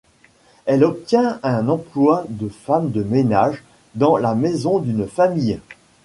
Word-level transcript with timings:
Elle 0.65 0.83
obtient 0.83 1.39
un 1.43 1.67
emploi 1.69 2.25
de 2.27 2.49
femme 2.49 2.89
de 2.89 3.03
ménage 3.03 3.61
dans 3.93 4.17
la 4.17 4.33
maison 4.33 4.79
d'une 4.79 5.05
famille. 5.07 5.59